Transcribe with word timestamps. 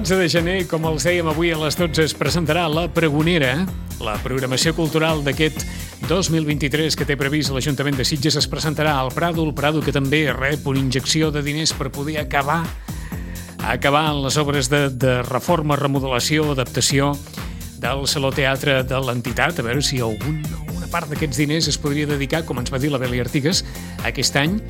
12 0.00 0.16
de 0.16 0.28
gener, 0.32 0.60
com 0.64 0.86
els 0.88 1.04
dèiem 1.04 1.26
avui 1.28 1.50
a 1.52 1.58
les 1.60 1.74
12, 1.76 2.06
es 2.08 2.14
presentarà 2.16 2.62
la 2.72 2.86
Pregonera, 2.88 3.66
la 4.00 4.14
programació 4.24 4.72
cultural 4.72 5.20
d'aquest 5.26 5.66
2023 6.08 6.96
que 6.96 7.04
té 7.04 7.18
previst 7.20 7.52
l'Ajuntament 7.52 7.98
de 7.98 8.06
Sitges. 8.08 8.38
Es 8.40 8.48
presentarà 8.48 8.94
al 8.96 9.10
Prado, 9.12 9.44
el 9.44 9.52
Prado 9.52 9.82
que 9.84 9.92
també 9.92 10.22
rep 10.32 10.64
una 10.72 10.80
injecció 10.80 11.28
de 11.34 11.42
diners 11.44 11.74
per 11.76 11.90
poder 11.92 12.16
acabar 12.22 12.62
acabar 13.60 14.06
les 14.16 14.40
obres 14.40 14.70
de, 14.72 14.86
de 14.88 15.18
reforma, 15.28 15.76
remodelació, 15.76 16.48
adaptació 16.54 17.12
del 17.76 18.06
Saló 18.08 18.32
Teatre 18.32 18.78
de 18.88 19.02
l'entitat, 19.04 19.60
a 19.60 19.66
veure 19.68 19.84
si 19.84 20.00
algun, 20.00 20.40
una 20.78 20.88
part 20.88 21.12
d'aquests 21.12 21.44
diners 21.44 21.68
es 21.68 21.76
podria 21.76 22.08
dedicar, 22.08 22.46
com 22.48 22.62
ens 22.62 22.72
va 22.72 22.80
dir 22.80 22.88
la 22.88 23.02
Beli 23.02 23.20
Artigas, 23.20 23.66
aquest 24.08 24.40
any, 24.40 24.62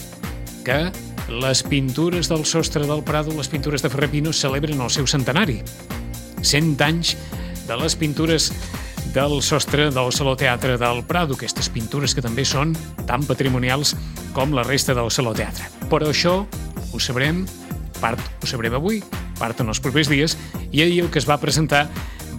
que 0.67 0.89
les 1.29 1.63
pintures 1.63 2.29
del 2.31 2.45
sostre 2.47 2.87
del 2.87 3.03
Prado, 3.05 3.35
les 3.37 3.49
pintures 3.49 3.83
de 3.83 3.91
Ferrer 3.91 4.11
Pino, 4.11 4.33
celebren 4.33 4.81
el 4.81 4.91
seu 4.91 5.07
centenari. 5.07 5.61
100 6.41 6.81
anys 6.87 7.17
de 7.69 7.77
les 7.77 7.97
pintures 7.97 8.51
del 9.15 9.43
sostre 9.43 9.91
del 9.91 10.13
Saló 10.13 10.37
Teatre 10.37 10.79
del 10.79 11.03
Prado, 11.05 11.35
aquestes 11.35 11.69
pintures 11.69 12.15
que 12.15 12.23
també 12.23 12.45
són 12.47 12.77
tan 13.07 13.27
patrimonials 13.27 13.97
com 14.37 14.55
la 14.55 14.65
resta 14.67 14.95
del 14.95 15.11
Saló 15.11 15.35
Teatre. 15.35 15.67
Però 15.91 16.11
això 16.11 16.37
ho 16.93 17.01
sabrem, 17.03 17.45
part 18.01 18.23
ho 18.41 18.49
sabrem 18.49 18.75
avui, 18.79 19.03
part 19.39 19.61
en 19.61 19.73
els 19.73 19.83
propers 19.83 20.11
dies, 20.11 20.39
i 20.71 20.83
ahir 20.83 21.03
el 21.05 21.11
que 21.11 21.19
es 21.19 21.29
va 21.29 21.41
presentar 21.43 21.89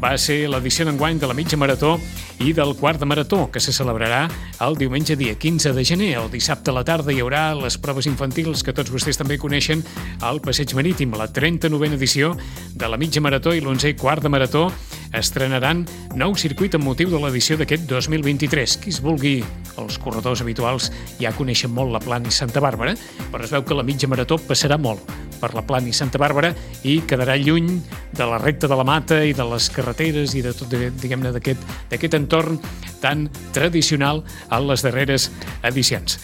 va 0.01 0.15
ser 0.17 0.47
l'edició 0.49 0.87
d'enguany 0.87 1.19
de 1.21 1.29
la 1.29 1.37
mitja 1.37 1.59
marató 1.59 1.97
i 2.41 2.53
del 2.57 2.73
quart 2.75 2.99
de 2.99 3.05
marató, 3.05 3.51
que 3.51 3.59
se 3.61 3.73
celebrarà 3.73 4.25
el 4.65 4.77
diumenge 4.77 5.15
dia 5.15 5.35
15 5.37 5.73
de 5.77 5.83
gener. 5.85 6.09
El 6.17 6.31
dissabte 6.33 6.71
a 6.71 6.73
la 6.73 6.83
tarda 6.87 7.13
hi 7.13 7.21
haurà 7.21 7.53
les 7.55 7.77
proves 7.77 8.07
infantils 8.09 8.63
que 8.65 8.73
tots 8.73 8.91
vostès 8.93 9.19
també 9.19 9.37
coneixen 9.41 9.83
al 10.25 10.41
Passeig 10.41 10.73
Marítim. 10.77 11.13
La 11.19 11.29
39a 11.29 11.93
edició 11.93 12.33
de 12.73 12.89
la 12.89 12.97
mitja 12.97 13.21
marató 13.21 13.53
i 13.53 13.61
l'11 13.61 13.93
quart 13.99 14.25
de 14.25 14.33
marató 14.33 14.67
estrenaran 15.13 15.83
nou 16.17 16.33
circuit 16.35 16.73
amb 16.77 16.87
motiu 16.87 17.11
de 17.11 17.19
l'edició 17.21 17.59
d'aquest 17.59 17.85
2023. 17.89 18.77
Qui 18.81 18.93
es 18.95 19.01
vulgui, 19.03 19.39
els 19.77 19.99
corredors 20.01 20.41
habituals 20.41 20.89
ja 21.21 21.35
coneixen 21.37 21.73
molt 21.73 21.93
la 21.93 22.01
Plana 22.01 22.31
i 22.31 22.33
Santa 22.33 22.63
Bàrbara, 22.63 22.95
però 23.29 23.45
es 23.45 23.53
veu 23.53 23.67
que 23.67 23.77
la 23.77 23.85
mitja 23.85 24.09
marató 24.09 24.41
passarà 24.41 24.81
molt 24.81 25.30
per 25.41 25.53
la 25.57 25.65
Plana 25.65 25.89
i 25.89 25.95
Santa 25.97 26.21
Bàrbara 26.21 26.53
i 26.87 26.99
quedarà 27.09 27.35
lluny 27.41 27.73
de 28.13 28.29
la 28.29 28.39
recta 28.41 28.69
de 28.69 28.77
la 28.77 28.85
Mata 28.87 29.23
i 29.25 29.33
de 29.33 29.47
les 29.49 29.71
carreteres 29.73 30.37
i 30.37 30.45
de 30.45 30.53
tot, 30.55 30.71
diguem-ne, 30.71 31.33
d'aquest 31.33 32.17
entorn 32.21 32.61
tan 33.01 33.27
tradicional 33.55 34.23
a 34.49 34.61
les 34.61 34.85
darreres 34.85 35.31
edicions. 35.65 36.19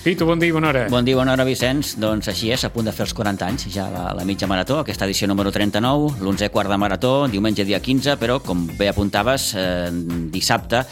Pitu, 0.00 0.24
bon 0.24 0.40
dia 0.40 0.48
i 0.48 0.52
bona 0.56 0.70
hora. 0.70 0.86
Bon 0.88 1.04
dia, 1.04 1.12
bona 1.12 1.34
hora, 1.34 1.44
Vicenç. 1.44 1.90
Doncs 2.00 2.30
així 2.32 2.48
és, 2.54 2.62
a 2.64 2.70
punt 2.72 2.86
de 2.88 2.92
fer 2.96 3.04
els 3.04 3.12
40 3.12 3.44
anys, 3.44 3.66
ja 3.68 3.84
la, 3.92 4.06
la 4.16 4.24
mitja 4.24 4.46
marató, 4.48 4.78
aquesta 4.80 5.04
edició 5.04 5.28
número 5.28 5.52
39, 5.52 6.14
l'11 6.22 6.48
quart 6.54 6.72
de 6.72 6.78
marató, 6.80 7.10
diumenge 7.28 7.66
dia 7.68 7.82
15, 7.84 8.14
però, 8.16 8.38
com 8.40 8.62
bé 8.78 8.88
apuntaves, 8.88 9.50
eh, 9.60 9.90
dissabte 10.32 10.86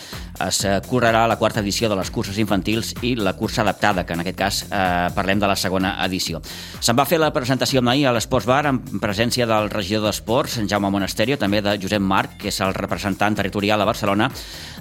es 0.46 0.60
correrà 0.88 1.26
la 1.28 1.36
quarta 1.38 1.60
edició 1.60 1.88
de 1.90 1.96
les 1.98 2.10
curses 2.14 2.38
infantils 2.38 2.94
i 3.02 3.14
la 3.18 3.34
cursa 3.36 3.62
adaptada, 3.62 4.04
que 4.06 4.14
en 4.14 4.22
aquest 4.22 4.38
cas 4.38 4.60
eh, 4.68 5.08
parlem 5.14 5.40
de 5.40 5.50
la 5.50 5.56
segona 5.56 5.96
edició. 6.04 6.40
Se'n 6.80 6.98
va 6.98 7.06
fer 7.08 7.18
la 7.20 7.32
presentació 7.34 7.82
ahir 7.88 8.06
a 8.06 8.12
l'Esports 8.12 8.46
Bar 8.46 8.66
en 8.68 8.80
presència 9.00 9.46
del 9.46 9.70
regidor 9.70 10.06
d'Esports, 10.08 10.58
en 10.58 10.68
Jaume 10.68 10.90
Monasterio, 10.90 11.38
també 11.38 11.62
de 11.62 11.76
Josep 11.80 12.02
Marc, 12.02 12.36
que 12.42 12.52
és 12.52 12.60
el 12.60 12.74
representant 12.74 13.36
territorial 13.38 13.80
a 13.80 13.88
Barcelona 13.88 14.30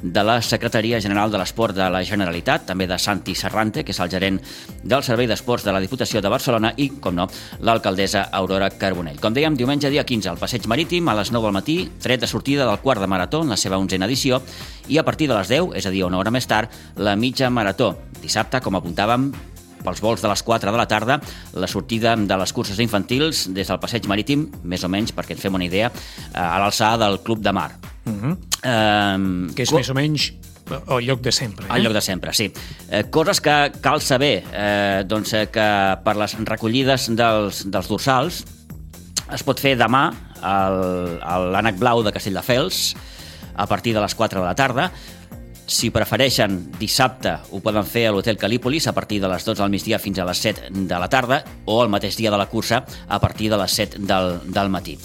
de 0.02 0.24
la 0.24 0.42
Secretaria 0.42 1.00
General 1.02 1.32
de 1.32 1.40
l'Esport 1.42 1.76
de 1.76 1.90
la 1.90 2.04
Generalitat, 2.04 2.68
també 2.68 2.88
de 2.88 2.98
Santi 3.00 3.36
Serrante, 3.36 3.84
que 3.84 3.96
és 3.96 4.02
el 4.04 4.12
gerent 4.12 4.40
del 4.84 5.04
Servei 5.04 5.28
d'Esports 5.28 5.66
de 5.66 5.74
la 5.74 5.82
Diputació 5.82 6.22
de 6.22 6.30
Barcelona 6.30 6.74
i, 6.78 6.90
com 7.02 7.16
no, 7.16 7.28
l'alcaldessa 7.62 8.28
Aurora 8.32 8.70
Carbonell. 8.70 9.20
Com 9.22 9.34
dèiem, 9.34 9.58
diumenge 9.58 9.90
dia 9.90 10.06
15 10.06 10.30
al 10.30 10.42
Passeig 10.42 10.68
Marítim 10.68 11.08
a 11.10 11.18
les 11.18 11.32
9 11.32 11.48
del 11.48 11.58
matí, 11.58 11.78
tret 12.04 12.22
de 12.22 12.30
sortida 12.30 12.68
del 12.68 12.82
quart 12.84 13.02
de 13.02 13.08
marató 13.08 13.42
en 13.44 13.56
la 13.56 13.58
seva 13.58 13.80
onzena 13.82 14.06
edició 14.06 14.42
i 14.88 14.98
a 14.98 15.04
partir 15.04 15.28
de 15.28 15.36
les 15.36 15.47
10, 15.50 15.76
és 15.78 15.86
a 15.86 15.94
dir, 15.94 16.04
una 16.08 16.20
hora 16.20 16.34
més 16.34 16.48
tard, 16.48 16.74
la 16.96 17.16
mitja 17.16 17.50
marató. 17.50 17.94
Dissabte, 18.22 18.62
com 18.64 18.76
apuntàvem, 18.80 19.30
pels 19.84 20.02
vols 20.04 20.24
de 20.24 20.32
les 20.32 20.44
4 20.44 20.72
de 20.74 20.78
la 20.78 20.88
tarda, 20.90 21.20
la 21.54 21.68
sortida 21.68 22.16
de 22.18 22.38
les 22.42 22.54
curses 22.54 22.80
infantils 22.84 23.48
des 23.56 23.70
del 23.70 23.80
passeig 23.80 24.08
marítim, 24.10 24.48
més 24.64 24.84
o 24.84 24.92
menys, 24.92 25.14
perquè 25.16 25.38
ens 25.38 25.46
fem 25.46 25.56
una 25.56 25.68
idea, 25.68 25.92
a 26.34 26.58
l'alçada 26.60 27.06
del 27.06 27.22
Club 27.24 27.44
de 27.46 27.54
Mar. 27.54 27.72
Uh 28.08 28.14
-huh. 28.14 28.34
uh, 28.36 29.54
que 29.56 29.64
és 29.64 29.72
més 29.72 29.90
o 29.90 29.94
menys 29.94 30.32
al 30.88 31.06
lloc 31.06 31.22
de 31.22 31.32
sempre. 31.32 31.66
Eh? 31.66 31.72
Al 31.72 31.84
lloc 31.84 31.94
de 31.94 32.02
sempre, 32.02 32.34
sí. 32.34 32.52
Eh, 32.90 33.06
coses 33.10 33.42
que 33.42 33.72
cal 33.82 34.02
saber, 34.02 34.44
eh, 34.52 35.04
doncs 35.08 35.34
eh, 35.34 35.48
que 35.52 35.68
per 36.04 36.16
les 36.18 36.38
recollides 36.46 37.10
dels, 37.16 37.66
dels 37.72 37.88
dorsals 37.88 38.44
es 39.34 39.44
pot 39.44 39.60
fer 39.60 39.76
demà 39.80 40.10
a 40.42 41.38
l'ànec 41.52 41.80
blau 41.80 42.04
de 42.04 42.14
Castelldefels 42.16 42.96
a 43.58 43.66
partir 43.68 43.94
de 43.96 44.02
les 44.04 44.16
4 44.16 44.40
de 44.40 44.46
la 44.46 44.56
tarda. 44.56 44.92
Si 45.68 45.90
prefereixen 45.92 46.54
dissabte, 46.80 47.34
ho 47.52 47.60
poden 47.60 47.84
fer 47.84 48.06
a 48.08 48.12
l'Hotel 48.16 48.38
Calípolis 48.40 48.86
a 48.88 48.94
partir 48.96 49.20
de 49.20 49.28
les 49.28 49.44
12 49.44 49.60
del 49.60 49.74
migdia 49.74 50.00
fins 50.00 50.20
a 50.24 50.26
les 50.26 50.40
7 50.40 50.70
de 50.72 51.00
la 51.00 51.10
tarda 51.12 51.42
o 51.66 51.82
el 51.84 51.92
mateix 51.92 52.16
dia 52.16 52.32
de 52.32 52.40
la 52.40 52.48
cursa 52.48 52.86
a 53.08 53.20
partir 53.20 53.50
de 53.52 53.60
les 53.60 53.76
7 53.76 54.00
del, 54.00 54.40
del 54.48 54.72
matí. 54.72 54.96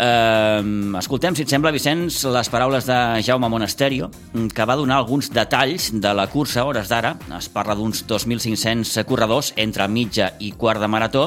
Eh, 0.00 0.62
escoltem, 0.96 1.36
si 1.36 1.44
et 1.44 1.52
sembla, 1.52 1.74
Vicenç, 1.74 2.22
les 2.32 2.48
paraules 2.48 2.88
de 2.88 2.98
Jaume 3.26 3.50
Monasterio, 3.52 4.08
que 4.32 4.64
va 4.64 4.78
donar 4.80 4.96
alguns 5.02 5.28
detalls 5.28 5.90
de 5.92 6.14
la 6.16 6.28
cursa 6.32 6.62
a 6.62 6.70
hores 6.70 6.88
d'ara. 6.88 7.12
Es 7.36 7.50
parla 7.52 7.76
d'uns 7.76 8.06
2.500 8.08 9.04
corredors 9.04 9.52
entre 9.60 9.90
mitja 9.92 10.32
i 10.40 10.54
quart 10.56 10.80
de 10.80 10.88
marató 10.88 11.26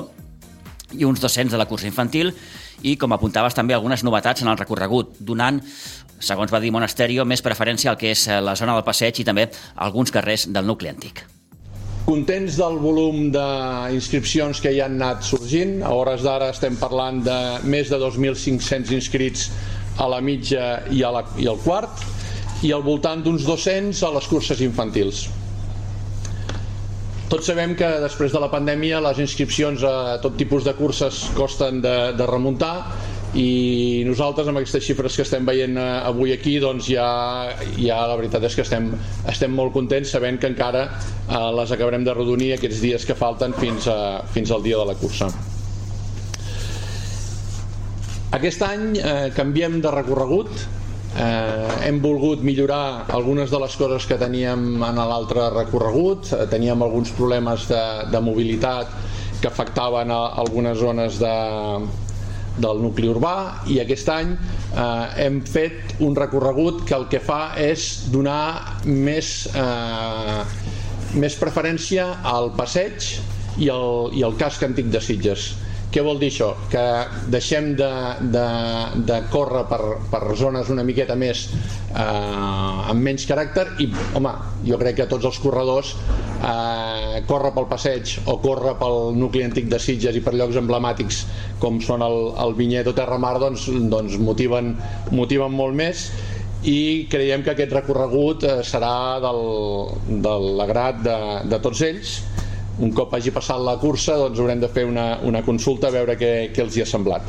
i 0.97 1.05
uns 1.05 1.21
200 1.21 1.53
de 1.53 1.61
la 1.61 1.69
cursa 1.69 1.87
infantil 1.87 2.33
i, 2.83 2.95
com 2.97 3.13
apuntaves, 3.13 3.55
també 3.57 3.75
algunes 3.75 4.03
novetats 4.03 4.43
en 4.43 4.51
el 4.51 4.59
recorregut, 4.59 5.17
donant, 5.19 5.61
segons 6.21 6.53
va 6.53 6.61
dir 6.61 6.71
Monasterio, 6.73 7.25
més 7.25 7.43
preferència 7.45 7.91
al 7.91 7.99
que 7.99 8.13
és 8.13 8.27
la 8.41 8.55
zona 8.55 8.77
del 8.77 8.87
passeig 8.87 9.21
i 9.21 9.27
també 9.27 9.49
alguns 9.75 10.13
carrers 10.13 10.47
del 10.53 10.67
nucli 10.67 10.91
antic. 10.91 11.25
Contents 12.05 12.57
del 12.57 12.79
volum 12.81 13.27
d'inscripcions 13.31 14.59
que 14.59 14.71
hi 14.73 14.81
han 14.81 14.97
anat 14.97 15.21
sorgint. 15.23 15.77
A 15.85 15.91
hores 15.93 16.25
d'ara 16.25 16.49
estem 16.51 16.75
parlant 16.81 17.21
de 17.23 17.37
més 17.69 17.91
de 17.93 17.99
2.500 18.01 18.91
inscrits 18.97 19.51
a 20.01 20.07
la 20.09 20.19
mitja 20.25 20.81
i, 20.89 21.03
a 21.05 21.11
la, 21.13 21.21
i 21.37 21.47
al 21.47 21.61
quart 21.61 22.01
i 22.65 22.73
al 22.73 22.83
voltant 22.85 23.21
d'uns 23.25 23.45
200 23.45 24.01
a 24.05 24.11
les 24.17 24.27
curses 24.29 24.59
infantils. 24.65 25.27
Tots 27.31 27.47
sabem 27.47 27.77
que 27.79 27.87
després 28.03 28.33
de 28.35 28.39
la 28.43 28.49
pandèmia 28.51 28.97
les 28.99 29.21
inscripcions 29.23 29.85
a 29.87 30.17
tot 30.19 30.33
tipus 30.35 30.65
de 30.67 30.73
curses 30.75 31.29
costen 31.37 31.77
de, 31.79 31.93
de 32.19 32.25
remuntar 32.27 32.73
i 33.39 34.03
nosaltres 34.03 34.49
amb 34.51 34.59
aquestes 34.59 34.83
xifres 34.83 35.15
que 35.15 35.23
estem 35.23 35.47
veient 35.47 35.77
eh, 35.79 35.85
avui 36.09 36.33
aquí 36.35 36.57
doncs 36.59 36.89
ja, 36.91 37.05
ja 37.79 38.01
la 38.11 38.17
veritat 38.19 38.43
és 38.49 38.57
que 38.57 38.65
estem, 38.65 38.89
estem 39.31 39.55
molt 39.55 39.71
contents 39.71 40.11
sabent 40.11 40.41
que 40.41 40.51
encara 40.51 40.83
eh, 40.89 41.47
les 41.55 41.71
acabarem 41.71 42.03
de 42.03 42.17
redonir 42.17 42.51
aquests 42.57 42.83
dies 42.83 43.07
que 43.07 43.15
falten 43.15 43.55
fins, 43.55 43.87
a, 43.87 44.25
fins 44.35 44.51
al 44.51 44.67
dia 44.67 44.81
de 44.81 44.89
la 44.91 44.97
cursa. 44.99 45.31
Aquest 48.35 48.67
any 48.67 48.85
eh, 48.99 49.31
canviem 49.39 49.79
de 49.79 49.95
recorregut 49.95 50.67
eh, 51.15 51.87
hem 51.87 51.99
volgut 52.03 52.43
millorar 52.43 53.07
algunes 53.11 53.51
de 53.51 53.59
les 53.59 53.75
coses 53.75 54.05
que 54.07 54.17
teníem 54.19 54.83
en 54.83 55.01
l'altre 55.01 55.49
recorregut. 55.53 56.31
Eh, 56.33 56.45
teníem 56.51 56.81
alguns 56.81 57.11
problemes 57.17 57.67
de, 57.67 57.83
de 58.11 58.21
mobilitat 58.23 58.93
que 59.41 59.49
afectaven 59.49 60.11
a 60.11 60.21
algunes 60.37 60.77
zones 60.77 61.17
de, 61.19 61.35
del 62.61 62.81
nucli 62.83 63.09
urbà 63.09 63.63
i 63.71 63.79
aquest 63.81 64.09
any 64.13 64.35
eh, 64.35 65.25
hem 65.25 65.41
fet 65.47 65.95
un 66.03 66.15
recorregut 66.17 66.83
que 66.87 66.95
el 66.97 67.07
que 67.11 67.21
fa 67.23 67.55
és 67.59 68.07
donar 68.13 68.81
més, 68.85 69.47
eh, 69.55 70.43
més 71.17 71.37
preferència 71.39 72.07
al 72.23 72.51
passeig 72.57 73.15
i 73.59 73.71
al, 73.71 74.11
i 74.15 74.23
al 74.23 74.37
casc 74.39 74.63
antic 74.67 74.91
de 74.93 75.01
Sitges 75.03 75.51
què 75.91 76.03
vol 76.05 76.19
dir 76.21 76.29
això? 76.31 76.53
Que 76.71 76.83
deixem 77.33 77.73
de, 77.79 77.91
de, 78.33 78.45
de 79.09 79.19
córrer 79.33 79.65
per, 79.69 79.81
per 80.11 80.21
zones 80.39 80.71
una 80.71 80.85
miqueta 80.87 81.17
més 81.19 81.45
eh, 81.51 82.01
amb 82.01 83.03
menys 83.03 83.27
caràcter 83.29 83.67
i, 83.83 83.89
home, 84.17 84.33
jo 84.67 84.79
crec 84.81 85.01
que 85.01 85.09
tots 85.11 85.27
els 85.27 85.39
corredors 85.43 85.93
eh, 86.39 87.21
córrer 87.27 87.51
pel 87.57 87.67
passeig 87.71 88.15
o 88.31 88.37
córrer 88.43 88.77
pel 88.79 89.17
nucli 89.19 89.43
antic 89.47 89.67
de 89.71 89.79
Sitges 89.83 90.15
i 90.15 90.23
per 90.23 90.35
llocs 90.37 90.59
emblemàtics 90.61 91.25
com 91.61 91.81
són 91.83 92.05
el, 92.07 92.19
el 92.45 92.55
Vinyet 92.59 92.87
o 92.87 92.95
Terramar 92.97 93.37
doncs, 93.43 93.67
doncs 93.91 94.15
motiven, 94.21 94.75
motiven 95.11 95.51
molt 95.55 95.75
més 95.77 96.07
i 96.67 97.07
creiem 97.09 97.41
que 97.43 97.55
aquest 97.55 97.73
recorregut 97.73 98.45
eh, 98.47 98.59
serà 98.67 99.19
del, 99.23 99.43
de 100.23 100.37
l'agrat 100.61 101.03
de, 101.03 101.17
de 101.51 101.59
tots 101.63 101.83
ells 101.87 102.19
un 102.81 102.91
cop 102.97 103.13
hagi 103.13 103.31
passat 103.33 103.61
la 103.61 103.77
cursa 103.81 104.17
doncs 104.17 104.39
haurem 104.41 104.61
de 104.61 104.69
fer 104.73 104.87
una, 104.89 105.19
una 105.27 105.43
consulta 105.45 105.89
a 105.89 105.95
veure 105.95 106.17
què, 106.17 106.33
què 106.53 106.65
els 106.65 106.77
hi 106.77 106.83
ha 106.83 106.89
semblat. 106.89 107.27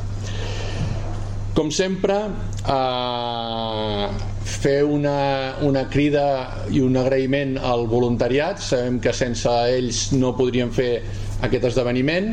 Com 1.52 1.68
sempre 1.68 2.16
eh, 2.64 4.06
fer 4.48 4.78
una, 4.88 5.16
una 5.68 5.84
crida 5.92 6.26
i 6.72 6.80
un 6.80 6.96
agraïment 6.96 7.58
al 7.60 7.84
voluntariat. 7.90 8.62
Sabem 8.64 8.96
que 9.04 9.12
sense 9.12 9.52
ells 9.76 10.06
no 10.16 10.32
podríem 10.38 10.72
fer 10.72 10.92
aquest 11.44 11.72
esdeveniment. 11.72 12.32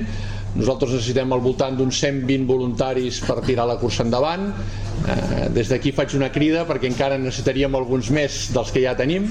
Nosaltres 0.55 0.95
necessitem 0.95 1.33
al 1.35 1.43
voltant 1.43 1.75
d'uns 1.77 1.99
120 2.01 2.47
voluntaris 2.49 3.19
per 3.21 3.37
tirar 3.45 3.67
la 3.69 3.75
cursa 3.81 4.05
endavant. 4.07 4.47
Eh, 4.49 5.49
des 5.53 5.69
d'aquí 5.69 5.91
faig 5.95 6.15
una 6.17 6.31
crida 6.33 6.63
perquè 6.69 6.89
encara 6.89 7.19
necessitaríem 7.21 7.75
alguns 7.77 8.09
més 8.15 8.39
dels 8.55 8.71
que 8.73 8.87
ja 8.87 8.95
tenim. 8.97 9.27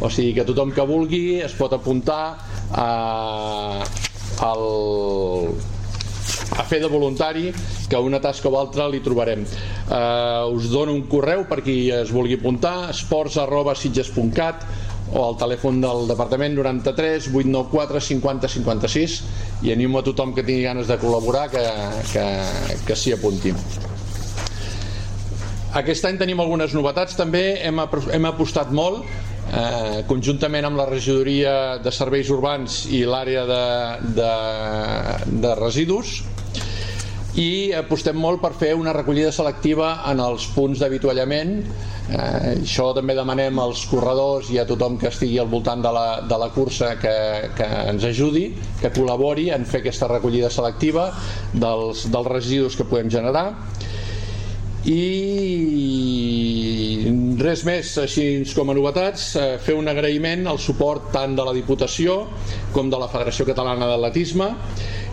O 0.00 0.08
sigui 0.08 0.32
que 0.38 0.46
tothom 0.48 0.72
que 0.72 0.86
vulgui 0.88 1.40
es 1.44 1.58
pot 1.58 1.74
apuntar 1.76 2.22
a, 2.72 3.84
al, 4.48 4.64
a 6.58 6.64
fer 6.68 6.80
de 6.80 6.88
voluntari 6.88 7.52
que 7.88 8.00
una 8.00 8.20
tasca 8.20 8.48
o 8.48 8.56
altra 8.58 8.88
li 8.88 9.02
trobarem 9.04 9.44
eh, 9.44 10.54
us 10.54 10.70
dono 10.72 10.94
un 10.96 11.04
correu 11.08 11.44
per 11.48 11.60
qui 11.62 11.90
es 11.92 12.12
vulgui 12.12 12.40
apuntar 12.40 12.90
esports 12.90 13.38
arroba 13.40 13.76
sitges.cat 13.76 14.66
o 15.12 15.22
al 15.26 15.36
telèfon 15.36 15.80
del 15.82 16.06
Departament 16.08 16.56
93 16.56 17.28
894 17.28 18.00
50 18.00 18.48
56 18.48 19.16
i 19.68 19.72
animo 19.72 20.00
a 20.00 20.06
tothom 20.06 20.32
que 20.32 20.44
tingui 20.44 20.64
ganes 20.64 20.88
de 20.88 20.96
col·laborar 20.96 21.50
que, 21.52 21.64
que, 22.12 22.24
que 22.86 22.96
s'hi 22.96 23.12
apunti. 23.12 23.52
Aquest 25.76 26.04
any 26.04 26.18
tenim 26.20 26.40
algunes 26.40 26.72
novetats 26.76 27.16
també, 27.16 27.58
hem, 27.64 27.78
hem 28.12 28.26
apostat 28.28 28.72
molt 28.76 29.04
eh, 29.50 30.02
conjuntament 30.08 30.68
amb 30.68 30.78
la 30.78 30.86
regidoria 30.90 31.54
de 31.82 31.92
serveis 31.94 32.30
urbans 32.30 32.84
i 32.92 33.02
l'àrea 33.08 33.46
de, 33.48 33.64
de, 34.20 34.34
de 35.42 35.56
residus 35.58 36.20
i 37.38 37.72
apostem 37.72 38.18
molt 38.20 38.42
per 38.42 38.52
fer 38.60 38.74
una 38.76 38.92
recollida 38.92 39.30
selectiva 39.32 40.02
en 40.10 40.20
els 40.20 40.44
punts 40.52 40.82
d'avituallament. 40.82 41.54
Eh, 42.12 42.58
això 42.58 42.90
també 42.92 43.14
demanem 43.16 43.56
als 43.62 43.86
corredors 43.88 44.50
i 44.52 44.58
a 44.60 44.66
tothom 44.68 44.98
que 45.00 45.08
estigui 45.08 45.38
al 45.40 45.48
voltant 45.48 45.80
de 45.80 45.92
la, 45.96 46.06
de 46.28 46.38
la 46.38 46.50
cursa 46.52 46.96
que, 47.00 47.14
que 47.56 47.68
ens 47.88 48.04
ajudi 48.04 48.50
que 48.82 48.92
col·labori 48.92 49.48
en 49.54 49.64
fer 49.64 49.80
aquesta 49.80 50.10
recollida 50.12 50.50
selectiva 50.52 51.08
dels, 51.54 52.04
dels 52.12 52.28
residus 52.28 52.76
que 52.76 52.88
podem 52.88 53.08
generar. 53.12 53.46
I 54.84 55.00
res 57.42 57.64
més 57.66 57.90
així 57.98 58.24
com 58.54 58.70
a 58.70 58.74
novetats 58.76 59.24
eh, 59.36 59.46
fer 59.62 59.74
un 59.74 59.90
agraïment 59.90 60.46
al 60.46 60.60
suport 60.62 61.10
tant 61.14 61.34
de 61.34 61.44
la 61.46 61.54
Diputació 61.56 62.20
com 62.74 62.90
de 62.92 63.00
la 63.00 63.08
Federació 63.10 63.46
Catalana 63.48 63.88
d'Atletisme 63.90 64.48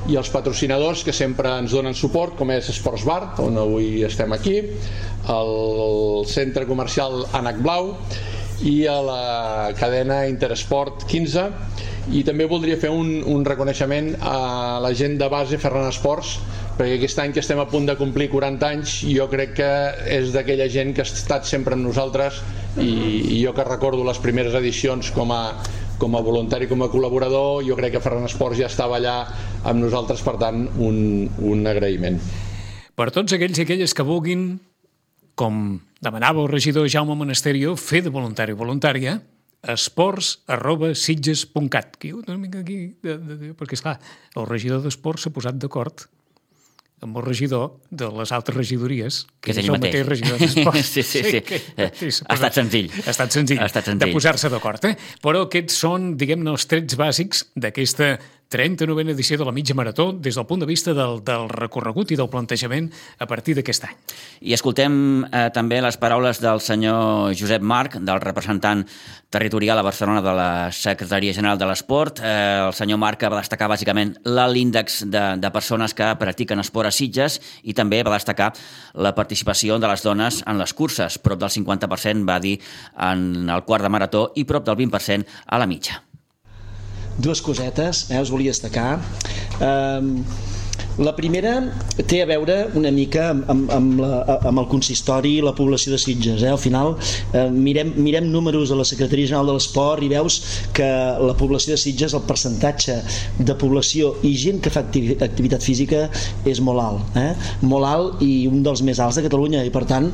i 0.10 0.18
els 0.20 0.30
patrocinadors 0.34 1.04
que 1.06 1.16
sempre 1.16 1.52
ens 1.62 1.74
donen 1.74 1.98
suport 1.98 2.38
com 2.38 2.54
és 2.54 2.70
Esports 2.72 3.06
Bar, 3.08 3.36
on 3.42 3.58
avui 3.58 4.04
estem 4.06 4.34
aquí 4.36 4.60
el 5.30 5.54
centre 6.30 6.68
comercial 6.70 7.26
Anac 7.40 7.64
Blau 7.66 7.96
i 8.70 8.84
a 8.92 9.00
la 9.04 9.24
cadena 9.80 10.26
Interesport 10.30 11.08
15 11.10 11.48
i 12.16 12.24
també 12.26 12.48
voldria 12.50 12.78
fer 12.82 12.90
un, 12.94 13.20
un 13.26 13.46
reconeixement 13.46 14.16
a 14.22 14.80
la 14.84 14.94
gent 14.98 15.18
de 15.20 15.28
base 15.32 15.60
Ferran 15.62 15.90
Esports 15.90 16.38
perquè 16.80 16.96
aquest 16.96 17.20
any 17.20 17.34
que 17.36 17.42
estem 17.44 17.60
a 17.60 17.68
punt 17.68 17.90
de 17.90 17.98
complir 18.00 18.30
40 18.32 18.68
anys 18.72 18.94
jo 19.04 19.26
crec 19.28 19.58
que 19.58 19.70
és 20.16 20.32
d'aquella 20.32 20.70
gent 20.72 20.94
que 20.96 21.04
ha 21.04 21.08
estat 21.08 21.48
sempre 21.48 21.76
amb 21.76 21.84
nosaltres 21.84 22.38
i, 22.80 22.88
i 23.36 23.40
jo 23.42 23.52
que 23.56 23.66
recordo 23.68 24.06
les 24.08 24.22
primeres 24.24 24.56
edicions 24.56 25.10
com 25.12 25.34
a, 25.36 25.42
com 26.00 26.16
a 26.16 26.22
voluntari, 26.24 26.70
com 26.72 26.80
a 26.86 26.88
col·laborador, 26.88 27.66
jo 27.68 27.76
crec 27.76 27.98
que 27.98 28.02
Ferran 28.04 28.24
Esports 28.30 28.62
ja 28.62 28.70
estava 28.72 28.96
allà 28.96 29.18
amb 29.68 29.84
nosaltres, 29.84 30.24
per 30.24 30.38
tant, 30.40 30.70
un, 30.80 31.28
un 31.44 31.68
agraïment. 31.68 32.22
Per 32.96 33.10
tots 33.16 33.36
aquells 33.36 33.60
i 33.60 33.66
aquelles 33.66 33.96
que 33.96 34.06
vulguin, 34.08 34.46
com 35.40 35.82
demanava 36.00 36.46
el 36.46 36.48
regidor 36.52 36.88
Jaume 36.88 37.18
Monasterio, 37.20 37.76
fer 37.76 38.06
de 38.06 38.14
voluntari 38.14 38.56
o 38.56 38.60
voluntària, 38.62 39.18
esports 39.68 40.38
arroba 40.48 40.94
sitges.cat. 40.96 42.00
Aquí, 42.00 42.14
una 42.16 42.38
mica 42.40 42.64
aquí, 42.64 42.80
de, 43.04 43.18
de, 43.18 43.36
de, 43.36 43.52
perquè, 43.60 43.76
esclar, 43.76 43.98
el 44.40 44.48
regidor 44.48 44.80
d'esports 44.86 45.28
s'ha 45.28 45.36
posat 45.36 45.60
d'acord 45.60 46.08
amb 47.06 47.20
el 47.20 47.24
regidor 47.26 47.78
de 47.90 48.10
les 48.12 48.32
altres 48.36 48.58
regidories, 48.58 49.22
que, 49.40 49.52
que 49.52 49.56
és 49.56 49.62
el 49.64 49.72
mateix, 49.72 49.94
mateix 49.94 50.08
regidor 50.10 50.42
d'esports. 50.42 50.90
sí, 50.96 51.04
sí, 51.04 51.24
sí. 51.24 51.42
Que, 51.46 51.62
eh, 51.78 51.90
ha 51.90 52.36
estat 52.36 52.60
senzill. 52.60 52.90
Ha 53.06 53.14
estat 53.14 53.38
senzill, 53.38 53.62
ha 53.62 53.70
estat 53.70 53.88
senzill. 53.92 54.08
de 54.08 54.18
posar-se 54.18 54.52
d'acord. 54.52 54.90
Eh? 54.90 54.96
Però 55.24 55.46
aquests 55.48 55.80
són, 55.86 56.12
diguem-ne, 56.20 56.52
els 56.52 56.68
trets 56.70 57.00
bàsics 57.00 57.46
d'aquesta 57.56 58.18
39a 58.50 59.12
edició 59.14 59.38
de 59.38 59.46
la 59.46 59.52
mitja 59.54 59.76
marató 59.78 60.12
des 60.12 60.34
del 60.34 60.46
punt 60.50 60.64
de 60.64 60.66
vista 60.66 60.94
del, 60.98 61.20
del 61.24 61.46
recorregut 61.50 62.10
i 62.10 62.18
del 62.18 62.32
plantejament 62.34 62.88
a 63.22 63.28
partir 63.30 63.54
d'aquest 63.54 63.86
any. 63.86 64.00
I 64.42 64.56
escoltem 64.58 64.96
eh, 65.28 65.50
també 65.54 65.78
les 65.86 66.00
paraules 66.02 66.42
del 66.42 66.62
senyor 66.66 67.36
Josep 67.38 67.62
Marc, 67.62 68.00
del 68.02 68.22
representant 68.24 68.82
territorial 69.30 69.78
a 69.78 69.86
Barcelona 69.86 70.24
de 70.26 70.34
la 70.34 70.50
Secretaria 70.74 71.34
General 71.38 71.62
de 71.62 71.70
l'Esport. 71.70 72.24
Eh, 72.26 72.66
el 72.66 72.74
senyor 72.74 72.98
Marc 72.98 73.28
va 73.30 73.38
destacar 73.38 73.70
bàsicament 73.70 74.16
l'índex 74.26 75.04
de, 75.06 75.24
de 75.38 75.54
persones 75.54 75.94
que 75.94 76.10
practiquen 76.18 76.66
esport 76.66 76.90
a 76.90 76.96
Sitges 76.96 77.38
i 77.70 77.78
també 77.78 78.02
va 78.02 78.18
destacar 78.18 78.50
la 78.98 79.14
participació 79.14 79.78
de 79.78 79.94
les 79.94 80.02
dones 80.02 80.42
en 80.50 80.58
les 80.58 80.74
curses. 80.74 81.22
Prop 81.22 81.38
del 81.38 81.54
50% 81.54 82.26
va 82.26 82.42
dir 82.42 82.58
en 82.98 83.46
el 83.46 83.66
quart 83.70 83.86
de 83.86 83.94
marató 83.94 84.32
i 84.34 84.50
prop 84.50 84.66
del 84.66 84.88
20% 84.88 85.44
a 85.46 85.62
la 85.62 85.70
mitja 85.70 86.09
dues 87.20 87.44
cosetes, 87.46 88.08
eh, 88.10 88.22
us 88.22 88.32
volia 88.34 88.56
destacar. 88.56 89.00
Um, 89.60 90.24
la 91.00 91.14
primera 91.16 91.54
té 92.12 92.18
a 92.20 92.26
veure 92.28 92.56
una 92.76 92.90
mica 92.92 93.30
amb, 93.32 93.46
amb, 93.52 93.70
amb, 93.72 94.02
la, 94.04 94.40
amb 94.50 94.60
el 94.60 94.68
consistori 94.68 95.38
i 95.38 95.44
la 95.46 95.54
població 95.56 95.94
de 95.94 96.00
Sitges. 96.02 96.44
Eh? 96.44 96.50
Al 96.52 96.60
final 96.60 96.92
eh, 96.98 97.46
mirem, 97.56 97.94
mirem 97.96 98.28
números 98.28 98.68
de 98.72 98.76
la 98.76 98.84
Secretaria 98.88 99.30
General 99.30 99.48
de 99.48 99.56
l'Esport 99.56 100.04
i 100.04 100.10
veus 100.12 100.42
que 100.76 100.90
la 101.24 101.38
població 101.40 101.76
de 101.76 101.80
Sitges, 101.80 102.18
el 102.18 102.26
percentatge 102.28 102.98
de 103.40 103.56
població 103.62 104.18
i 104.28 104.34
gent 104.40 104.60
que 104.66 104.74
fa 104.76 104.84
activitat 104.84 105.64
física 105.64 106.10
és 106.44 106.60
molt 106.60 106.84
alt. 106.84 107.20
Eh? 107.24 107.32
Molt 107.64 107.88
alt 107.88 108.26
i 108.26 108.34
un 108.52 108.60
dels 108.68 108.84
més 108.84 109.00
alts 109.00 109.22
de 109.22 109.28
Catalunya 109.30 109.64
i 109.64 109.72
per 109.72 109.86
tant 109.88 110.12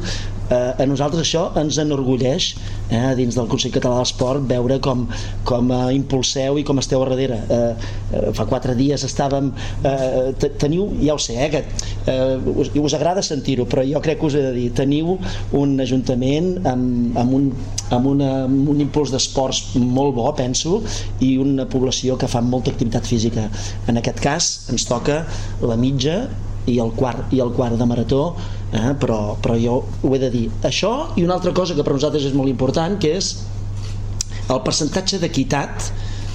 eh, 0.50 0.83
a 0.83 0.86
nosaltres 0.88 1.25
això 1.25 1.47
ens 1.59 1.80
enorgulleix 1.81 2.51
eh, 2.89 3.13
dins 3.18 3.38
del 3.38 3.50
Consell 3.51 3.74
Català 3.74 4.00
de 4.00 4.06
l'Esport 4.06 4.45
veure 4.50 4.80
com, 4.83 5.06
com 5.47 5.71
eh, 5.71 5.81
impulseu 5.97 6.59
i 6.59 6.65
com 6.68 6.81
esteu 6.81 7.03
a 7.03 7.09
darrere. 7.09 7.39
Eh, 7.50 7.59
eh, 8.12 8.25
fa 8.38 8.47
quatre 8.50 8.75
dies 8.77 9.06
estàvem 9.07 9.51
eh, 9.86 10.50
teniu, 10.62 10.89
ja 11.01 11.15
ho 11.15 11.21
sé 11.21 11.38
eh, 11.45 11.50
que, 11.53 11.63
eh, 12.12 12.56
us, 12.56 12.71
us 12.75 12.97
agrada 12.97 13.24
sentir-ho 13.25 13.68
però 13.69 13.86
jo 13.88 14.01
crec 14.03 14.22
que 14.22 14.29
us 14.29 14.38
he 14.38 14.43
de 14.46 14.53
dir 14.55 14.70
teniu 14.77 15.15
un 15.58 15.75
ajuntament 15.84 16.55
amb, 16.70 17.17
amb, 17.20 17.38
un, 17.39 17.51
amb, 17.89 18.10
una, 18.13 18.31
amb 18.46 18.74
un 18.75 18.81
impuls 18.84 19.13
d'esports 19.13 19.75
molt 19.81 20.15
bo 20.17 20.31
penso 20.38 20.81
i 21.25 21.36
una 21.41 21.67
població 21.70 22.20
que 22.20 22.29
fa 22.31 22.43
molta 22.46 22.74
activitat 22.74 23.08
física. 23.08 23.50
En 23.89 24.01
aquest 24.01 24.22
cas 24.24 24.51
ens 24.74 24.88
toca 24.89 25.24
la 25.62 25.77
mitja 25.79 26.25
i 26.72 26.79
el 26.81 26.93
quart, 26.98 27.31
i 27.34 27.41
el 27.43 27.51
quart 27.55 27.77
de 27.79 27.88
marató 27.89 28.22
eh? 28.72 28.93
però, 29.01 29.36
però 29.41 29.57
jo 29.60 29.81
ho 30.01 30.13
he 30.15 30.22
de 30.22 30.31
dir 30.34 30.45
això 30.65 30.93
i 31.15 31.25
una 31.25 31.38
altra 31.38 31.53
cosa 31.53 31.75
que 31.75 31.86
per 31.86 31.93
nosaltres 31.93 32.25
és 32.31 32.38
molt 32.38 32.50
important 32.51 32.98
que 33.01 33.15
és 33.19 33.36
el 34.50 34.62
percentatge 34.65 35.19
d'equitat 35.22 35.91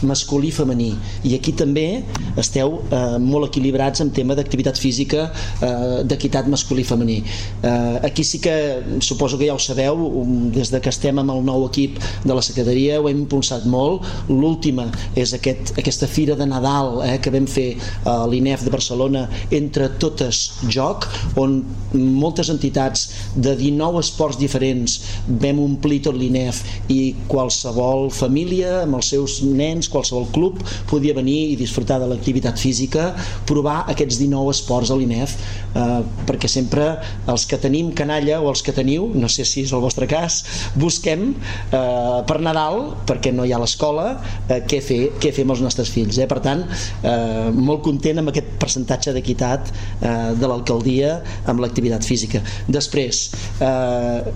masculí 0.07 0.49
i 0.49 0.55
femení. 0.55 0.91
I 1.25 1.35
aquí 1.37 1.53
també 1.57 2.03
esteu 2.41 2.81
eh, 2.91 3.19
molt 3.23 3.51
equilibrats 3.51 4.03
en 4.05 4.13
tema 4.15 4.37
d'activitat 4.39 4.79
física 4.81 5.29
eh, 5.31 6.03
d'equitat 6.09 6.49
masculí 6.51 6.85
i 6.85 6.89
femení. 6.89 7.19
Eh, 7.63 7.97
aquí 8.07 8.25
sí 8.25 8.41
que 8.41 9.01
suposo 9.01 9.39
que 9.39 9.49
ja 9.49 9.55
ho 9.55 9.61
sabeu 9.61 9.97
um, 10.23 10.51
des 10.53 10.71
de 10.71 10.81
que 10.81 10.91
estem 10.93 11.19
amb 11.21 11.35
el 11.35 11.45
nou 11.45 11.67
equip 11.69 11.99
de 12.25 12.35
la 12.35 12.43
secretaria 12.43 13.01
ho 13.01 13.09
hem 13.09 13.25
impulsat 13.25 13.67
molt. 13.69 14.07
L'última 14.29 14.89
és 15.19 15.35
aquest, 15.37 15.75
aquesta 15.79 16.09
fira 16.11 16.37
de 16.39 16.47
Nadal 16.49 17.01
eh, 17.07 17.19
que 17.23 17.33
vam 17.35 17.49
fer 17.51 17.75
a 18.09 18.25
l'INEF 18.31 18.65
de 18.67 18.75
Barcelona 18.75 19.27
entre 19.51 19.91
totes 20.01 20.43
joc 20.71 21.07
on 21.41 21.61
moltes 21.93 22.51
entitats 22.53 23.09
de 23.35 23.55
19 23.59 24.01
esports 24.05 24.39
diferents 24.41 24.99
vam 25.43 25.61
omplir 25.63 26.01
tot 26.07 26.17
l'INEF 26.17 26.63
i 26.93 27.01
qualsevol 27.31 28.09
família 28.15 28.83
amb 28.85 29.01
els 29.01 29.11
seus 29.15 29.41
nens 29.45 29.90
qualsevol 29.93 30.29
club 30.35 30.61
podia 30.91 31.15
venir 31.17 31.53
i 31.53 31.59
disfrutar 31.59 32.01
de 32.03 32.09
l'activitat 32.11 32.59
física, 32.61 33.11
provar 33.49 33.85
aquests 33.93 34.21
19 34.21 34.55
esports 34.55 34.91
a 34.91 34.99
l'INEF, 34.99 35.37
eh, 35.75 36.01
perquè 36.29 36.51
sempre 36.51 36.93
els 37.31 37.47
que 37.51 37.59
tenim 37.61 37.93
canalla 37.97 38.41
o 38.41 38.49
els 38.51 38.63
que 38.67 38.75
teniu, 38.77 39.09
no 39.15 39.29
sé 39.29 39.45
si 39.49 39.65
és 39.67 39.75
el 39.77 39.83
vostre 39.85 40.09
cas, 40.11 40.41
busquem 40.79 41.31
eh, 41.33 42.21
per 42.27 42.39
Nadal, 42.45 42.95
perquè 43.09 43.33
no 43.35 43.47
hi 43.47 43.55
ha 43.55 43.61
l'escola, 43.61 44.13
eh, 44.49 44.63
què, 44.69 44.81
fer, 44.85 45.01
què 45.21 45.33
fer 45.35 45.47
amb 45.47 45.57
els 45.57 45.65
nostres 45.65 45.91
fills. 45.93 46.19
Eh? 46.19 46.29
Per 46.31 46.41
tant, 46.45 46.65
eh, 47.03 47.51
molt 47.55 47.85
content 47.87 48.23
amb 48.23 48.33
aquest 48.33 48.55
percentatge 48.61 49.15
d'equitat 49.17 49.71
eh, 49.71 50.15
de 50.39 50.51
l'alcaldia 50.51 51.17
amb 51.51 51.63
l'activitat 51.65 52.07
física. 52.07 52.43
Després, 52.71 53.23
eh, 53.65 54.33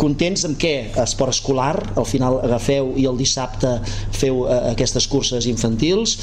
contents 0.00 0.46
amb 0.48 0.58
què? 0.60 0.74
Esport 1.02 1.34
escolar, 1.34 1.74
al 1.96 2.06
final 2.08 2.40
agafeu 2.42 2.92
i 3.00 3.06
el 3.08 3.18
dissabte 3.20 3.74
feu 4.12 4.44
eh, 4.46 4.60
aquestes 4.82 5.06
curses 5.10 5.46
infantils, 5.50 6.16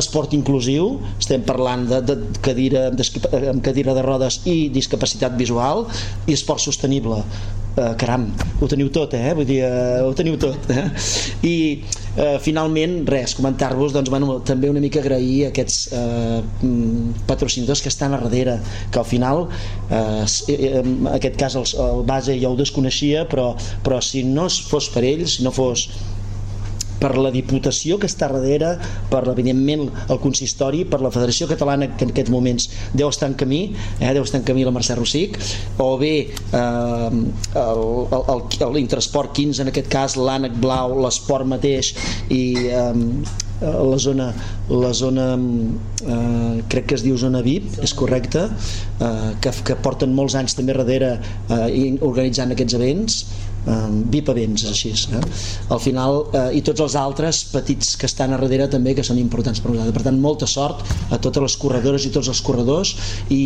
esport 0.00 0.34
inclusiu, 0.36 0.96
estem 1.20 1.44
parlant 1.46 1.86
de, 1.92 2.00
de 2.08 2.16
cadira, 2.42 2.88
amb 3.52 3.62
cadira 3.64 3.94
de 3.96 4.04
rodes 4.06 4.40
i 4.48 4.66
discapacitat 4.72 5.36
visual, 5.38 5.86
i 6.26 6.34
esport 6.36 6.64
sostenible 6.64 7.22
eh, 7.76 7.94
caram, 8.00 8.26
ho 8.60 8.68
teniu 8.70 8.88
tot, 8.92 9.14
eh? 9.14 9.32
Vull 9.36 9.46
dir, 9.48 9.60
eh, 9.66 10.00
ho 10.04 10.12
teniu 10.16 10.38
tot. 10.40 10.70
Eh? 10.72 10.86
I 11.46 11.56
eh, 12.16 12.36
finalment, 12.42 12.98
res, 13.08 13.36
comentar-vos, 13.38 13.92
doncs, 13.94 14.10
bueno, 14.12 14.38
també 14.46 14.70
una 14.72 14.82
mica 14.82 15.02
agrair 15.02 15.50
aquests 15.50 15.78
eh, 15.92 16.40
patrocinadors 17.28 17.84
que 17.84 17.92
estan 17.92 18.16
a 18.16 18.20
darrere, 18.24 18.58
que 18.90 19.02
al 19.02 19.08
final, 19.08 19.46
eh, 19.90 20.24
en 20.80 21.10
aquest 21.12 21.38
cas 21.40 21.58
el, 21.60 21.68
el 21.86 22.04
base 22.08 22.38
ja 22.40 22.50
ho 22.50 22.58
desconeixia, 22.58 23.26
però, 23.30 23.52
però 23.84 24.00
si 24.00 24.24
no 24.26 24.48
fos 24.48 24.88
per 24.94 25.04
ells, 25.04 25.38
si 25.38 25.46
no 25.46 25.52
fos 25.54 25.88
per 27.00 27.14
la 27.18 27.32
Diputació 27.34 27.98
que 28.00 28.08
està 28.10 28.28
darrere, 28.32 28.74
per 29.10 29.22
evidentment 29.30 29.86
el 30.08 30.20
consistori, 30.22 30.84
per 30.88 31.00
la 31.04 31.12
Federació 31.14 31.48
Catalana 31.50 31.90
que 31.96 32.06
en 32.06 32.14
aquests 32.14 32.32
moments 32.32 32.68
deu 32.96 33.10
estar 33.12 33.30
en 33.30 33.38
camí, 33.38 33.62
eh, 34.00 34.12
deu 34.16 34.24
estar 34.26 34.40
en 34.40 34.46
camí 34.48 34.64
la 34.66 34.74
Mercè 34.74 34.96
Rossic, 34.98 35.38
o 35.82 35.90
bé 36.00 36.14
eh, 36.26 37.10
l'Interesport 38.76 39.34
15, 39.36 39.64
en 39.64 39.72
aquest 39.72 39.90
cas 39.92 40.16
l'Ànec 40.20 40.56
Blau, 40.62 40.96
l'Esport 41.04 41.48
mateix 41.48 41.92
i 42.32 42.44
eh, 42.70 42.92
la 43.60 43.98
zona, 43.98 44.34
la 44.68 44.92
zona 44.92 45.26
eh, 45.36 46.62
crec 46.68 46.90
que 46.90 46.96
es 46.98 47.04
diu 47.04 47.16
zona 47.16 47.40
VIP, 47.44 47.78
és 47.84 47.94
correcte, 47.96 48.46
eh, 49.00 49.30
que, 49.40 49.52
que 49.64 49.78
porten 49.82 50.12
molts 50.16 50.36
anys 50.36 50.56
també 50.58 50.76
darrere 50.76 51.16
eh, 51.16 51.96
organitzant 52.04 52.52
aquests 52.52 52.76
events 52.78 53.20
eh, 53.66 54.44
és 54.46 54.64
així 54.70 54.92
eh? 55.12 55.22
al 55.70 55.80
final, 55.80 56.26
eh, 56.32 56.58
i 56.58 56.62
tots 56.62 56.80
els 56.84 56.96
altres 56.96 57.42
petits 57.52 57.96
que 57.96 58.06
estan 58.06 58.32
a 58.32 58.40
darrere 58.40 58.68
també 58.72 58.94
que 58.94 59.04
són 59.06 59.18
importants 59.18 59.60
per 59.60 59.70
nosaltres, 59.72 59.94
per 59.96 60.04
tant 60.06 60.20
molta 60.20 60.46
sort 60.46 60.84
a 61.10 61.18
totes 61.18 61.42
les 61.42 61.56
corredores 61.60 62.06
i 62.06 62.12
tots 62.14 62.28
els 62.28 62.42
corredors 62.46 62.94
i 63.30 63.40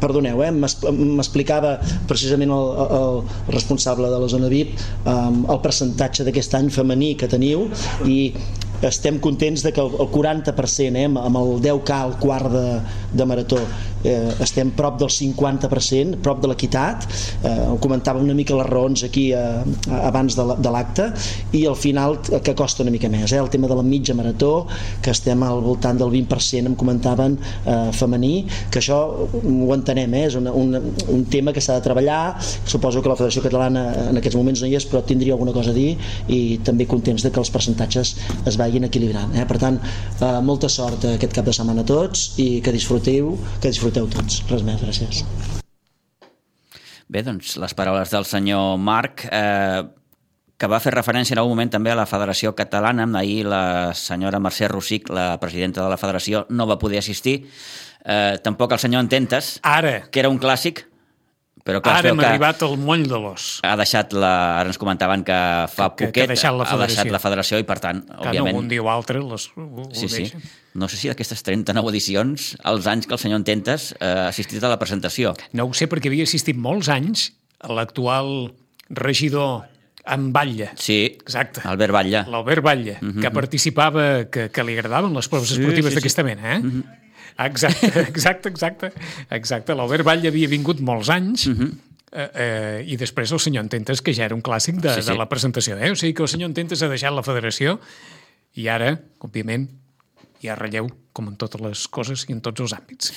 perdoneu, 0.00 0.42
eh, 0.44 0.52
m'explicava 0.52 1.76
precisament 2.08 2.54
el, 2.54 2.70
el, 3.00 3.20
responsable 3.52 4.08
de 4.10 4.22
la 4.22 4.30
zona 4.30 4.48
VIP 4.52 4.78
eh, 4.78 5.18
el 5.52 5.60
percentatge 5.64 6.24
d'aquest 6.26 6.56
any 6.58 6.72
femení 6.72 7.14
que 7.18 7.28
teniu 7.30 7.68
i 8.06 8.18
estem 8.86 9.18
contents 9.18 9.64
de 9.66 9.72
que 9.74 9.82
el 9.82 9.90
40% 9.90 10.96
eh, 10.96 11.06
amb 11.08 11.40
el 11.40 11.54
10K 11.64 11.98
al 11.98 12.14
quart 12.22 12.52
de, 12.52 12.66
de 13.12 13.26
marató 13.26 13.58
eh, 14.04 14.34
estem 14.44 14.70
prop 14.76 14.98
del 15.00 15.10
50% 15.12 16.20
prop 16.24 16.42
de 16.42 16.50
l'equitat 16.50 17.06
eh, 17.42 17.56
comentava 17.82 18.22
una 18.22 18.36
mica 18.36 18.56
les 18.58 18.68
raons 18.68 19.04
aquí 19.06 19.28
eh, 19.32 19.62
abans 20.02 20.36
de 20.38 20.70
l'acte 20.72 21.08
i 21.52 21.64
al 21.66 21.76
final 21.76 22.18
que 22.22 22.54
costa 22.58 22.84
una 22.84 22.94
mica 22.94 23.10
més 23.12 23.32
eh, 23.32 23.40
el 23.40 23.50
tema 23.50 23.70
de 23.70 23.78
la 23.78 23.84
mitja 23.86 24.16
marató 24.18 24.66
que 25.02 25.12
estem 25.14 25.42
al 25.46 25.62
voltant 25.64 25.98
del 25.98 26.12
20% 26.14 26.72
em 26.72 26.76
comentaven 26.78 27.38
eh, 27.64 27.90
femení 27.92 28.46
que 28.70 28.82
això 28.82 29.00
ho 29.18 29.74
entenem 29.74 30.14
eh, 30.14 30.24
és 30.28 30.38
una, 30.38 30.52
una, 30.52 30.80
un 31.08 31.24
tema 31.30 31.52
que 31.52 31.62
s'ha 31.64 31.78
de 31.78 31.86
treballar 31.86 32.38
suposo 32.42 33.02
que 33.02 33.10
la 33.10 33.16
Federació 33.18 33.42
Catalana 33.44 33.84
en 34.08 34.20
aquests 34.20 34.38
moments 34.38 34.62
no 34.62 34.70
hi 34.70 34.76
és 34.78 34.86
però 34.88 35.02
tindria 35.06 35.34
alguna 35.36 35.54
cosa 35.56 35.72
a 35.72 35.76
dir 35.76 35.90
i 36.28 36.58
també 36.64 36.86
contents 36.90 37.24
de 37.24 37.32
que 37.34 37.40
els 37.42 37.50
percentatges 37.54 38.14
es 38.48 38.58
vagin 38.60 38.86
equilibrant. 38.88 39.34
Eh? 39.36 39.44
Per 39.48 39.58
tant, 39.60 39.78
eh, 39.80 40.32
molta 40.44 40.70
sort 40.72 41.04
aquest 41.14 41.34
cap 41.36 41.46
de 41.48 41.54
setmana 41.56 41.84
a 41.84 41.88
tots 41.88 42.32
i 42.42 42.48
que 42.64 42.74
disfruteu, 42.74 43.34
que 43.60 43.72
disfruteu 43.72 43.87
tots. 43.94 44.42
Res 44.50 44.64
més, 44.66 44.80
gràcies. 44.82 45.22
Bé, 47.08 47.22
doncs, 47.24 47.56
les 47.56 47.72
paraules 47.72 48.10
del 48.12 48.26
senyor 48.28 48.76
Marc, 48.76 49.24
eh, 49.30 49.82
que 50.58 50.68
va 50.68 50.80
fer 50.82 50.92
referència 50.92 51.36
en 51.36 51.40
algun 51.40 51.54
moment 51.54 51.70
també 51.70 51.92
a 51.92 51.96
la 51.96 52.04
Federació 52.10 52.52
Catalana. 52.58 53.06
Ahir 53.18 53.46
la 53.46 53.94
senyora 53.94 54.40
Mercè 54.42 54.68
Rossic, 54.68 55.08
la 55.08 55.38
presidenta 55.40 55.82
de 55.82 55.88
la 55.88 55.96
Federació, 55.96 56.44
no 56.50 56.66
va 56.66 56.78
poder 56.78 56.98
assistir. 56.98 57.46
Eh, 58.04 58.38
tampoc 58.42 58.72
el 58.72 58.82
senyor 58.82 59.06
Ententes, 59.06 59.60
Ara. 59.62 60.10
que 60.10 60.20
era 60.20 60.28
un 60.28 60.38
clàssic, 60.38 60.87
però 61.68 61.82
clar, 61.84 61.98
Ara 62.00 62.12
hem 62.14 62.20
arribat 62.24 62.62
al 62.64 62.78
moll 62.80 63.02
de 63.10 63.18
l'os. 63.20 63.48
Ha 63.66 63.74
deixat 63.76 64.14
la... 64.16 64.30
Ara 64.62 64.72
ens 64.72 64.80
comentaven 64.80 65.20
que 65.26 65.36
fa 65.68 65.90
que, 65.90 66.06
poquet 66.06 66.14
que 66.16 66.24
ha, 66.24 66.30
deixat 66.30 66.56
la 66.56 66.64
ha 66.64 66.78
deixat 66.80 67.10
la 67.12 67.20
federació 67.20 67.60
i, 67.60 67.66
per 67.68 67.76
tant, 67.84 68.00
que 68.08 68.30
òbviament... 68.30 68.56
no, 68.56 68.62
un 68.64 68.70
dia 68.70 68.84
o 68.84 68.88
altre 68.88 69.20
les, 69.20 69.44
ho, 69.52 69.84
sí, 69.92 70.08
sí. 70.08 70.24
No 70.80 70.88
sé 70.88 70.96
si 70.96 71.10
d'aquestes 71.12 71.44
39 71.44 71.92
edicions, 71.92 72.54
els 72.72 72.88
anys 72.88 73.08
que 73.08 73.16
el 73.18 73.20
senyor 73.20 73.42
Ententes 73.42 73.90
eh, 73.98 74.08
ha 74.08 74.28
assistit 74.30 74.64
a 74.64 74.72
la 74.72 74.78
presentació. 74.80 75.34
No 75.52 75.68
ho 75.68 75.76
sé, 75.76 75.90
perquè 75.92 76.08
havia 76.08 76.24
assistit 76.28 76.56
molts 76.56 76.88
anys 76.94 77.28
a 77.60 77.74
l'actual 77.76 78.32
regidor 78.88 79.66
en 80.14 80.32
Batlle. 80.32 80.70
Sí, 80.76 81.16
Exacte. 81.20 81.60
Albert 81.64 81.92
Batlle. 81.92 82.24
L'Albert 82.28 82.62
Batlle, 82.62 82.98
uh 83.00 83.08
-huh. 83.08 83.20
que 83.20 83.30
participava, 83.30 84.24
que, 84.30 84.48
que 84.50 84.64
li 84.64 84.78
agradaven 84.78 85.14
les 85.14 85.28
proves 85.28 85.48
sí, 85.48 85.60
esportives 85.60 85.92
sí, 85.92 85.94
d'aquesta 85.96 86.22
sí. 86.22 86.26
mena, 86.26 86.56
eh? 86.56 86.60
Uh 86.60 86.72
-huh. 86.72 86.84
Exacte, 87.46 88.00
exacte, 88.12 88.48
exacte. 88.48 88.92
exacte. 89.30 89.74
L'Albert 89.74 90.04
Batlle 90.04 90.28
havia 90.28 90.48
vingut 90.48 90.80
molts 90.80 91.08
anys, 91.08 91.46
uh 91.46 91.54
-huh 91.54 91.72
eh, 92.12 92.30
eh, 92.34 92.84
i 92.86 92.96
després 92.96 93.32
el 93.32 93.40
senyor 93.40 93.64
Ententes, 93.64 94.02
que 94.02 94.14
ja 94.14 94.26
era 94.28 94.36
un 94.36 94.42
clàssic 94.42 94.80
de, 94.80 94.94
sí, 94.94 95.02
sí. 95.02 95.10
de 95.10 95.18
la 95.18 95.28
presentació. 95.28 95.76
Eh? 95.78 95.90
O 95.92 95.98
sigui 95.98 96.14
que 96.14 96.24
el 96.24 96.30
senyor 96.32 96.50
Ententes 96.50 96.82
ha 96.82 96.90
deixat 96.90 97.14
la 97.14 97.24
federació 97.26 97.78
i 98.58 98.68
ara, 98.72 98.94
òbviament, 99.24 99.68
hi 100.42 100.50
ha 100.50 100.56
relleu, 100.58 100.88
com 101.12 101.28
en 101.30 101.36
totes 101.36 101.60
les 101.60 101.86
coses 101.90 102.24
i 102.28 102.36
en 102.36 102.42
tots 102.44 102.62
els 102.64 102.74
àmbits. 102.76 103.12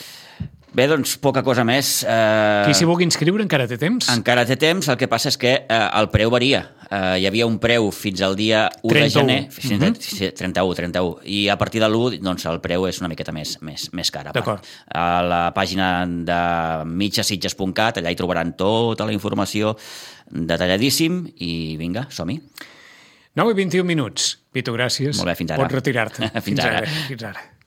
Bé, 0.71 0.85
doncs, 0.87 1.17
poca 1.19 1.41
cosa 1.43 1.65
més. 1.67 1.99
Eh... 2.07 2.63
Qui 2.63 2.75
s'hi 2.77 2.85
vulgui 2.87 3.03
inscriure 3.03 3.43
encara 3.43 3.65
té 3.67 3.75
temps? 3.79 4.07
Encara 4.13 4.45
té 4.47 4.55
temps, 4.59 4.87
el 4.87 4.95
que 4.99 5.09
passa 5.11 5.27
és 5.27 5.37
que 5.39 5.51
eh, 5.59 5.81
el 5.99 6.07
preu 6.13 6.31
varia. 6.31 6.61
Eh, 6.87 7.19
hi 7.19 7.27
havia 7.27 7.47
un 7.47 7.57
preu 7.59 7.89
fins 7.95 8.23
al 8.23 8.37
dia 8.39 8.63
1 8.79 8.87
31. 8.87 9.03
de 9.03 9.09
gener, 9.17 9.51
fins 9.51 9.73
mm 9.73 9.83
-hmm. 9.83 10.31
31, 10.39 10.75
31, 10.75 11.19
i 11.25 11.49
a 11.49 11.57
partir 11.57 11.81
de 11.81 11.89
l'1 11.89 12.21
doncs, 12.23 12.45
el 12.45 12.61
preu 12.61 12.87
és 12.87 13.01
una 13.01 13.09
miqueta 13.09 13.31
més, 13.31 13.57
més, 13.61 13.89
més 13.91 14.11
car. 14.11 14.31
D'acord. 14.31 14.63
A 14.87 15.21
la 15.21 15.53
pàgina 15.53 16.05
de 16.07 16.85
mitjasitges.cat, 16.85 17.97
allà 17.97 18.11
hi 18.11 18.15
trobaran 18.15 18.55
tota 18.55 19.05
la 19.05 19.11
informació 19.11 19.75
detalladíssim, 20.31 21.33
i 21.35 21.75
vinga, 21.77 22.07
som-hi. 22.09 22.39
9 23.35 23.51
i 23.51 23.53
21 23.53 23.83
minuts. 23.83 24.37
Pitu, 24.51 24.71
gràcies. 24.71 25.17
Molt 25.17 25.27
bé, 25.27 25.35
fins 25.35 25.51
ara. 25.51 25.63
Pots 25.63 25.73
retirar-te. 25.73 26.29
fins, 26.31 26.43
fins 26.43 26.59
ara. 26.59 26.77
ara. 26.77 26.87
Fins 27.07 27.23
ara. 27.23 27.51